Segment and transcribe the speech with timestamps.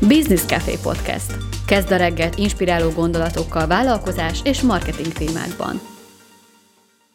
[0.00, 1.36] Business Café Podcast.
[1.66, 5.80] Kezd a reggelt inspiráló gondolatokkal vállalkozás és marketing témákban.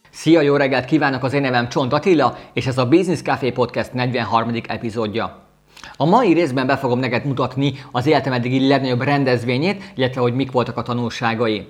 [0.09, 1.23] Szia, jó reggelt kívánok!
[1.23, 4.51] Az én nevem Csont Attila, és ez a Business Café Podcast 43.
[4.67, 5.47] epizódja.
[5.97, 10.51] A mai részben be fogom neked mutatni az életem eddigi legnagyobb rendezvényét, illetve hogy mik
[10.51, 11.67] voltak a tanulságai.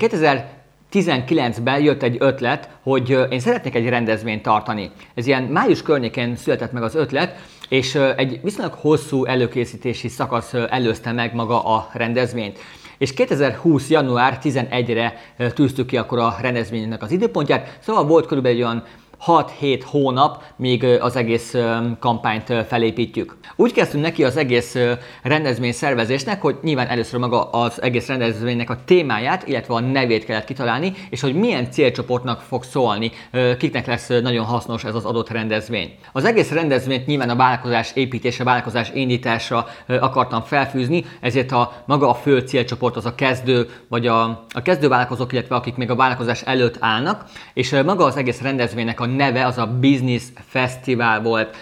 [0.00, 4.90] 2019-ben jött egy ötlet, hogy én szeretnék egy rendezvényt tartani.
[5.14, 7.36] Ez ilyen május környékén született meg az ötlet,
[7.68, 12.58] és egy viszonylag hosszú előkészítési szakasz előzte meg maga a rendezvényt.
[12.98, 13.90] És 2020.
[13.90, 15.14] január 11-re
[15.54, 18.84] tűztük ki akkor a rendezvénynek az időpontját, szóval volt körülbelül olyan
[19.26, 21.54] 6-7 hónap, míg az egész
[21.98, 23.36] kampányt felépítjük.
[23.56, 24.76] Úgy kezdtünk neki az egész
[25.22, 30.44] rendezvény szervezésnek, hogy nyilván először maga az egész rendezvénynek a témáját, illetve a nevét kellett
[30.44, 33.10] kitalálni, és hogy milyen célcsoportnak fog szólni,
[33.58, 35.94] kiknek lesz nagyon hasznos ez az adott rendezvény.
[36.12, 42.08] Az egész rendezvényt nyilván a vállalkozás építése, a vállalkozás indítása akartam felfűzni, ezért a maga
[42.08, 45.96] a fő célcsoport az a kezdő, vagy a, a kezdő vállalkozók, illetve akik még a
[45.96, 47.24] vállalkozás előtt állnak,
[47.54, 51.56] és maga az egész rendezvénynek a neve az a Business Festival volt.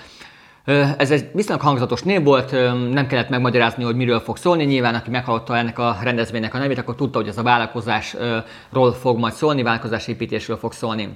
[0.97, 2.51] Ez egy viszonylag hangzatos név volt,
[2.93, 4.65] nem kellett megmagyarázni, hogy miről fog szólni.
[4.65, 9.19] Nyilván, aki meghallotta ennek a rendezvénynek a nevét, akkor tudta, hogy ez a vállalkozásról fog
[9.19, 11.09] majd szólni, vállalkozásépítésről fog szólni.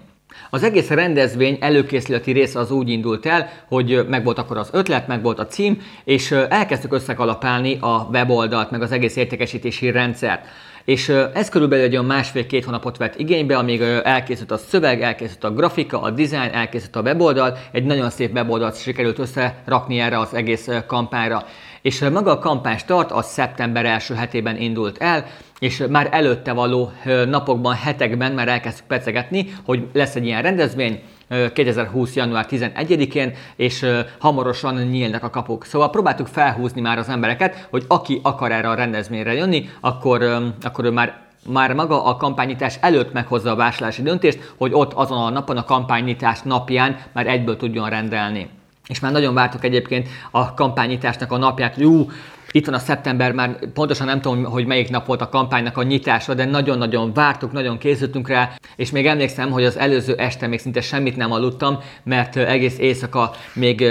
[0.50, 5.38] Az egész rendezvény előkészületi része az úgy indult el, hogy megvolt akkor az ötlet, megvolt
[5.38, 10.46] a cím, és elkezdtük összekalapálni a weboldalt, meg az egész értékesítési rendszert.
[10.86, 15.50] És ez körülbelül egy olyan másfél-két hónapot vett igénybe, amíg elkészült a szöveg, elkészült a
[15.50, 20.68] grafika, a design, elkészült a weboldal, egy nagyon szép weboldalt sikerült összerakni erre az egész
[20.86, 21.44] kampányra.
[21.82, 25.26] És maga a kampány start az szeptember első hetében indult el,
[25.58, 26.92] és már előtte való
[27.28, 32.14] napokban, hetekben már elkezdtük pecegetni, hogy lesz egy ilyen rendezvény, 2020.
[32.14, 33.86] január 11-én, és
[34.18, 35.64] hamarosan nyílnak a kapuk.
[35.64, 40.22] Szóval próbáltuk felhúzni már az embereket, hogy aki akar erre a rendezvényre jönni, akkor,
[40.62, 45.18] akkor ő már már maga a kampánynyitás előtt meghozza a vásárlási döntést, hogy ott azon
[45.18, 48.48] a napon, a kampánynyitás napján már egyből tudjon rendelni.
[48.86, 52.10] És már nagyon vártuk egyébként a kampánynyitásnak a napját, hogy ú,
[52.56, 55.82] itt van a szeptember, már pontosan nem tudom, hogy melyik nap volt a kampánynak a
[55.82, 60.58] nyitása, de nagyon-nagyon vártuk, nagyon készültünk rá, és még emlékszem, hogy az előző este még
[60.58, 63.84] szinte semmit nem aludtam, mert egész éjszaka még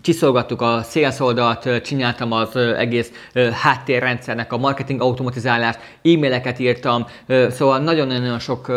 [0.00, 3.10] csiszolgattuk a sales oldalt, csináltam az egész
[3.62, 7.06] háttérrendszernek a marketing automatizálást, e-maileket írtam,
[7.48, 8.72] szóval nagyon-nagyon sok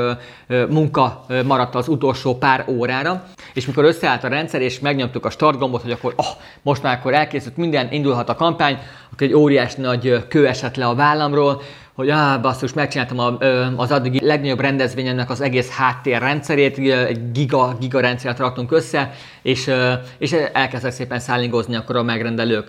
[0.69, 3.23] munka maradt az utolsó pár órára,
[3.53, 6.25] és mikor összeállt a rendszer, és megnyomtuk a start gombot, hogy akkor oh,
[6.61, 8.77] most már akkor elkészült minden, indulhat a kampány,
[9.21, 11.61] egy óriás nagy kő esett le a vállamról,
[11.93, 13.37] hogy ah, basszus, megcsináltam a,
[13.75, 16.77] az addigi legnagyobb rendezvényemnek az egész háttérrendszerét,
[17.07, 19.71] egy giga, giga rendszert raktunk össze, és,
[20.17, 22.67] és elkezdtek szépen szállingozni akkor a megrendelők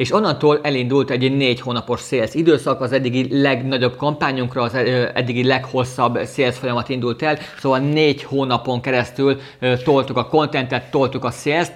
[0.00, 4.74] és onnantól elindult egy négy hónapos sales időszak, az eddigi legnagyobb kampányunkra, az
[5.14, 9.40] eddigi leghosszabb sales folyamat indult el, szóval négy hónapon keresztül
[9.84, 11.68] toltuk a contentet, toltuk a sales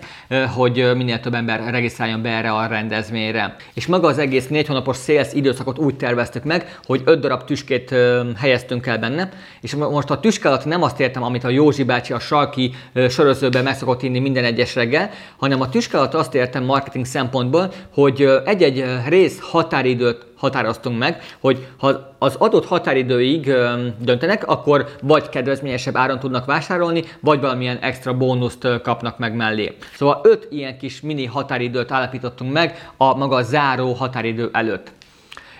[0.54, 3.56] hogy minél több ember regisztráljon be erre a rendezvényre.
[3.74, 7.94] És maga az egész négy hónapos sales időszakot úgy terveztük meg, hogy öt darab tüskét
[8.36, 9.28] helyeztünk el benne,
[9.60, 12.74] és most a tüske alatt nem azt értem, amit a Józsi bácsi a sarki
[13.08, 17.72] sörözőben meg szokott inni minden egyes reggel, hanem a tüske alatt azt értem marketing szempontból,
[17.94, 23.52] hogy hogy egy-egy rész határidőt határoztunk meg, hogy ha az adott határidőig
[23.98, 29.76] döntenek, akkor vagy kedvezményesebb áron tudnak vásárolni, vagy valamilyen extra bónuszt kapnak meg mellé.
[29.94, 34.92] Szóval öt ilyen kis mini határidőt állapítottunk meg a maga záró határidő előtt.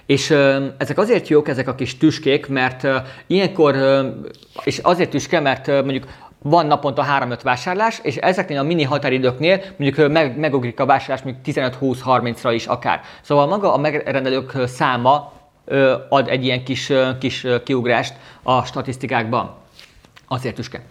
[0.06, 0.31] És
[0.79, 2.87] ezek azért jók, ezek a kis tüskék, mert
[3.27, 3.77] ilyenkor,
[4.65, 6.05] és azért tüske, mert mondjuk
[6.46, 11.73] van naponta 3-5 vásárlás, és ezeknél a mini határidőknél mondjuk meg, megugrik a vásárlás mondjuk
[11.81, 13.00] 15-20-30-ra is akár.
[13.23, 15.32] Szóval maga a megrendelők száma
[16.08, 19.55] ad egy ilyen kis, kis kiugrást a statisztikákban.
[20.29, 20.82] Azért tüske.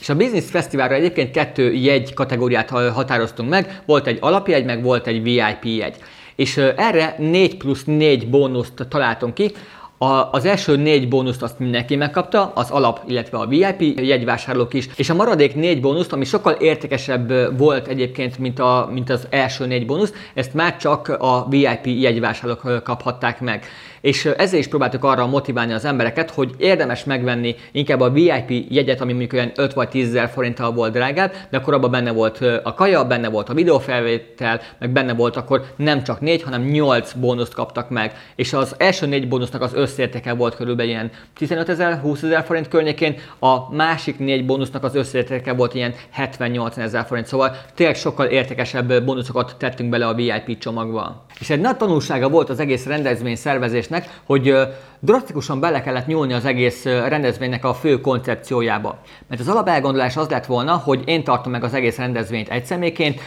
[0.00, 5.06] És a Business Fesztiválra egyébként kettő jegy kategóriát határoztunk meg, volt egy alapjegy, meg volt
[5.06, 5.96] egy VIP jegy.
[6.36, 9.52] És erre 4 plusz 4 bónuszt találtunk ki,
[9.98, 14.88] a, az első négy bónuszt azt mindenki megkapta, az alap, illetve a VIP jegyvásárlók is,
[14.96, 19.66] és a maradék négy bónuszt, ami sokkal értékesebb volt egyébként, mint, a, mint az első
[19.66, 23.66] négy bónusz, ezt már csak a VIP jegyvásárlók kaphatták meg
[24.04, 29.00] és ezzel is próbáltuk arra motiválni az embereket, hogy érdemes megvenni inkább a VIP jegyet,
[29.00, 32.40] ami mondjuk olyan 5 vagy 10 ezer forinttal volt drágább, de akkor abban benne volt
[32.62, 37.12] a kaja, benne volt a videófelvétel, meg benne volt akkor nem csak 4, hanem 8
[37.12, 38.12] bónuszt kaptak meg.
[38.36, 42.68] És az első 4 bónusznak az összértéke volt körülbelül ilyen 15 ezer, 20 ezer forint
[42.68, 48.26] környékén, a másik 4 bónusznak az összértéke volt ilyen 70-80 ezer forint, szóval tényleg sokkal
[48.26, 51.24] értékesebb bónuszokat tettünk bele a VIP csomagba.
[51.40, 54.54] És egy nagy tanulsága volt az egész rendezvény szervezésnek, hogy
[55.00, 58.98] drasztikusan bele kellett nyúlni az egész rendezvénynek a fő koncepciójába.
[59.28, 63.20] Mert az alapelgondolás az lett volna, hogy én tartom meg az egész rendezvényt egy személyként,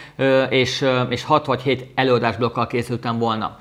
[0.49, 3.57] és, és 6 vagy 7 előadásblokkal készültem volna.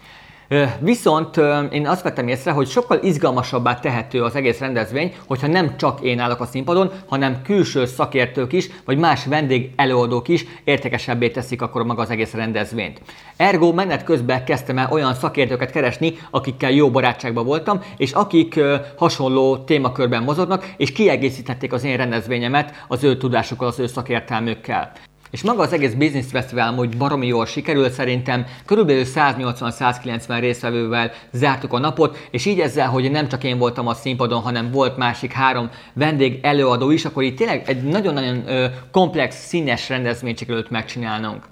[0.79, 1.37] Viszont
[1.71, 6.19] én azt vettem észre, hogy sokkal izgalmasabbá tehető az egész rendezvény, hogyha nem csak én
[6.19, 11.85] állok a színpadon, hanem külső szakértők is, vagy más vendég előadók is értékesebbé teszik akkor
[11.85, 13.01] maga az egész rendezvényt.
[13.37, 18.61] Ergo menet közben kezdtem el olyan szakértőket keresni, akikkel jó barátságban voltam, és akik
[18.97, 24.93] hasonló témakörben mozognak, és kiegészítették az én rendezvényemet az ő tudásukkal, az ő szakértelmükkel.
[25.31, 31.73] És maga az egész Business Festival hogy baromi jól sikerült szerintem, körülbelül 180-190 résztvevővel zártuk
[31.73, 35.33] a napot, és így ezzel, hogy nem csak én voltam a színpadon, hanem volt másik
[35.33, 38.45] három vendég előadó is, akkor itt tényleg egy nagyon-nagyon
[38.93, 41.45] komplex, színes rendezvényt sikerült megcsinálnunk.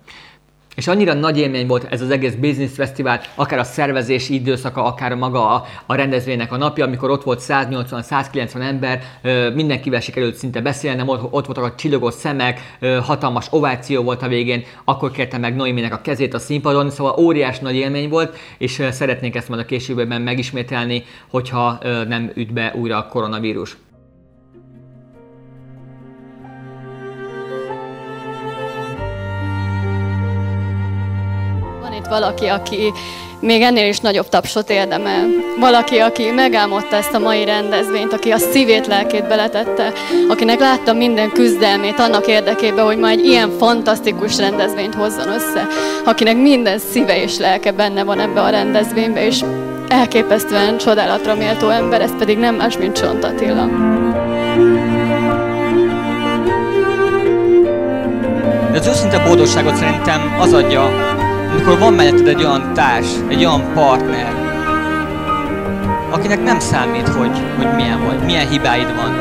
[0.75, 5.15] És annyira nagy élmény volt ez az egész Business Festival, akár a szervezési időszaka, akár
[5.15, 9.03] maga a, a rendezvénynek a napja, amikor ott volt 180-190 ember,
[9.55, 14.65] mindenkivel sikerült szinte beszélnem, ott, ott voltak a csillogó szemek, hatalmas ováció volt a végén,
[14.85, 19.35] akkor kértem meg Noéminek a kezét a színpadon, szóval óriás nagy élmény volt, és szeretnék
[19.35, 21.79] ezt majd a későbbiben megismételni, hogyha
[22.09, 23.77] nem üt be újra a koronavírus.
[32.05, 32.93] Itt valaki, aki
[33.41, 35.27] még ennél is nagyobb tapsot érdemel.
[35.61, 39.93] Valaki, aki megálmodta ezt a mai rendezvényt, aki a szívét, lelkét beletette,
[40.29, 45.67] akinek látta minden küzdelmét annak érdekében, hogy ma egy ilyen fantasztikus rendezvényt hozzon össze,
[46.05, 49.41] akinek minden szíve és lelke benne van ebbe a rendezvénybe, és
[49.89, 53.69] elképesztően csodálatra méltó ember, ez pedig nem más, mint Csont Attila.
[58.73, 61.14] De az őszinte boldogságot szerintem az adja,
[61.55, 64.33] amikor van melletted egy olyan társ, egy olyan partner,
[66.11, 69.13] akinek nem számít, hogy, hogy milyen vagy, milyen hibáid van.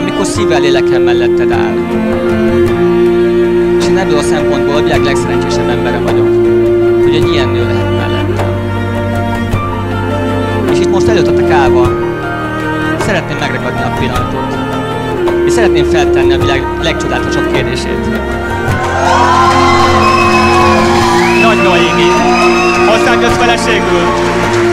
[0.00, 1.76] Amikor szívvel, lélekkel melletted áll.
[3.78, 6.28] És én ebből a szempontból a világ legszerencsésebb embere vagyok,
[7.02, 8.50] hogy egy ilyen nő lehet mellettem.
[10.72, 11.88] És itt most előttetek állva,
[12.98, 14.56] szeretném megragadni a pillanatot.
[15.46, 18.20] És szeretném feltenni a világ legcsodálatosabb kérdését.
[21.42, 22.08] Nagy Noémi.
[22.86, 24.71] Hozzánk jössz feleségül.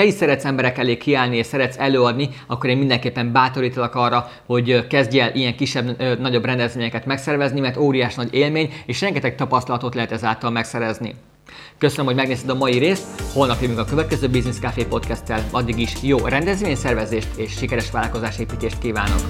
[0.00, 4.86] Te is szeretsz emberek elé kiállni és szeretsz előadni, akkor én mindenképpen bátorítalak arra, hogy
[4.86, 10.12] kezdj el ilyen kisebb, nagyobb rendezvényeket megszervezni, mert óriás nagy élmény, és rengeteg tapasztalatot lehet
[10.12, 11.14] ezáltal megszerezni.
[11.78, 15.92] Köszönöm, hogy megnézted a mai részt, holnap jövünk a következő Business Café podcast Addig is
[16.02, 19.20] jó rendezvényszervezést és sikeres vállalkozásépítést kívánok!